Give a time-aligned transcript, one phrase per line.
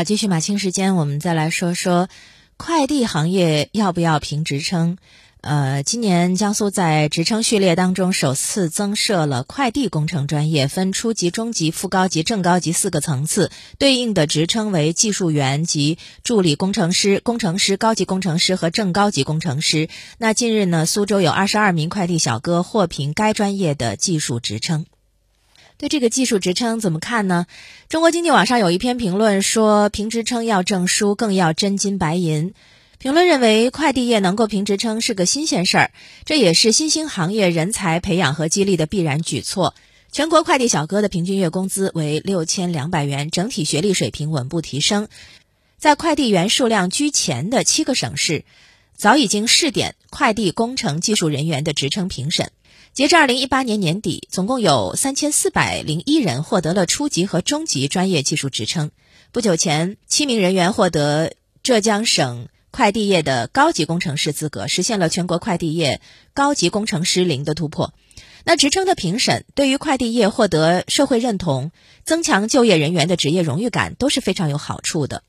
[0.00, 2.08] 好，继续马清时间，我们再来说说
[2.56, 4.96] 快递行业要不要评职称。
[5.42, 19.90] 呃，今年江苏在职称序列当中首次增设了快递工程专业，分初级、中级、副高级、正高级四个层次，对应的职称为技术员及助理工程师、工程师、高级工程师和正高级工程师。
[20.16, 24.86] 那近日呢，苏州有二十二名快递小哥获评该专业的技术职称。
[25.80, 27.46] 对这个技术职称怎么看呢？
[27.88, 32.52] 中国经济网上有一篇评论说，评职称要证书，更要真金白银。
[32.98, 35.90] 评论认为，快递业能够评职称是个新鲜事儿，
[36.26, 39.74] 这也是新兴行业人才培养和激励的必然举措。
[40.12, 45.08] 全国快递小哥的平均月工资为六千两百元，整体学历水平稳步提升。
[45.78, 48.44] 在快递员数量居前的七个省市，
[49.00, 52.52] 早已经试点快递工程技术人员的职称评审。
[52.92, 58.90] 截至二零一八年年底，总共有三千四百零一人获得了初级和中级专业技术职称。
[59.32, 61.32] 不久前，七名人员获得
[61.62, 62.48] 浙江省。
[62.70, 66.00] 快递业的高级工程师资格实现了全国快递业
[66.34, 67.94] 高级工程师零的突破。
[68.44, 71.72] 那职称的评审对于快递业获得社会认同、
[72.04, 75.24] 增强就业人员的职业荣誉感都是非常有好处的。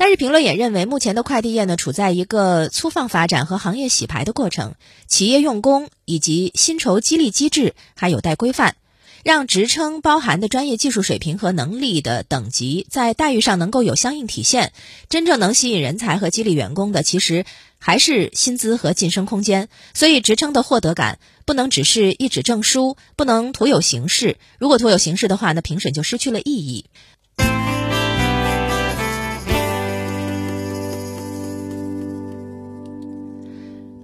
[0.00, 4.76] 但是评论也认为，目前的快递业呢处在一个粗放发展和行业洗牌的过程，
[5.08, 8.76] 企业用工以及薪酬激励机制还有待规范。
[9.24, 14.72] 让职称包含的专业技术水平和能力的等级在待遇上能够有相应体现，
[15.08, 17.44] 真正能吸引人才和激励员工的，其实
[17.80, 19.68] 还是薪资和晋升空间。
[19.92, 24.38] 所以，职称的获得感不能只是一纸证书，不能徒有形式。
[24.60, 26.84] 如果徒有形式的话，那评审就失去了意义。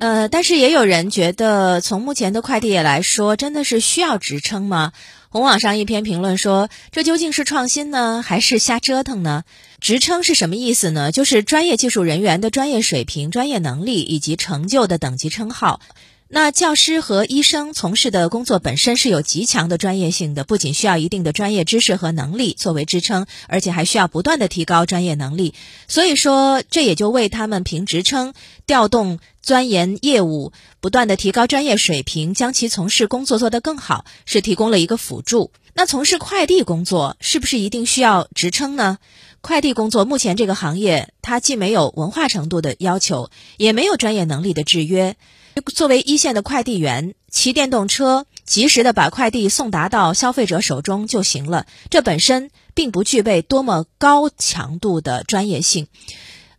[0.04, 4.92] 呃，但是也有人觉得，从目前的快递业来说，真的是需要职称吗？
[5.30, 9.44] 红网上一篇评论说，这究竟是创新呢，还是瞎折腾呢？
[9.80, 11.10] 职称是什么意思呢？
[11.10, 15.80] 就是专业技术人员的专业水平、专业能力以及成就的等级称号。
[16.28, 25.54] 那教师和医生从事的工作本身是有极强的专业性的，不仅需要一定的专业知识和能力作为支撑，而且还需要不断的提高专业能力。
[25.86, 28.32] 所以说，这也就为他们评职称、
[28.66, 35.52] 调动、钻研业务、不断的提高专业水平，将其从事工作做得更好，是提供了一个辅助。
[35.74, 38.98] 那从事快递工作是不是一定需要职称呢？
[39.42, 45.16] 快递工作目前这个行业，它既没有文化程度的要求，也没有专业能力的制约。
[45.62, 51.66] 作为一线的快递员，骑电动车及时的把快递送达到消费者手中就行了。
[51.90, 55.86] 这本身并不具备多么高强度的专业性。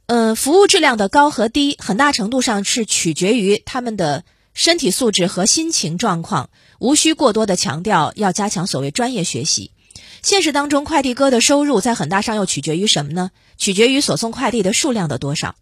[0.08, 4.24] 嗯，服务质量的高和低，很大程度上是取决于他们的
[4.54, 6.50] 身体素质和心情状况。
[6.80, 9.72] 无需过多的强调要加强所谓专业学习。
[10.22, 13.32] 现实当中，快递哥的收入在很大上又取决于什么呢？
[13.58, 15.56] 取决于所送快递的数量的多少。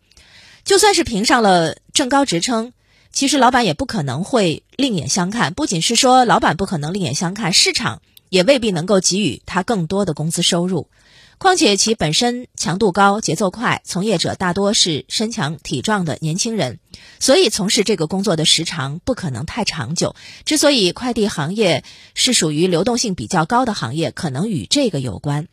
[0.64, 2.74] 就算是评上了正高职称。
[3.14, 10.90] 其实老板也不可能会另眼相看，不仅是说老板不可能另眼相看，市场也未必能够给予他更多的工资收入。
[11.38, 16.80] 况且其本身强度高、节奏快，从业者大多是身强体壮的年轻人，
[17.20, 20.16] 所以从事这个工作的时长不可能太长久。
[20.46, 21.84] 之所以快递行业
[22.16, 25.48] 是属于流动性比较高的行业，可能与这个有关。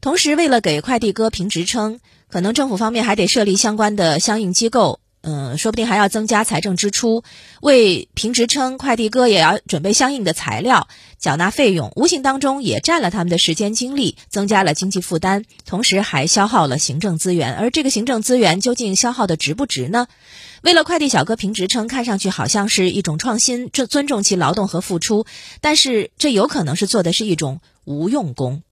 [0.00, 5.00] 同时，为了给快递哥评职称，可能政府方面还得设立相关的相应机构。
[5.28, 7.24] 嗯，说不定还要增加财政支出，
[7.60, 10.86] 为评职称快递哥也要准备相应的材料，
[11.18, 17.54] 缴纳费用，无形当中也占了他们的时间精力，增加了经济负担，同时还消耗了行政资源。
[17.56, 20.06] 而这个行政资源究竟消耗的值不值呢？
[20.62, 25.26] 为了快递小哥评职称，看上去好像是一种创新，尊尊重其劳动和付出，
[25.60, 28.62] 但是这有可能是做的是一种无用功。